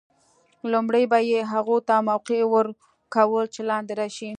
لومړی 0.71 1.03
به 1.11 1.19
یې 1.29 1.39
هغو 1.53 1.77
ته 1.87 1.95
موقع 2.09 2.39
ور 2.51 2.67
کول 3.15 3.45
چې 3.53 3.61
لاندې 3.69 3.93
راشي. 3.99 4.29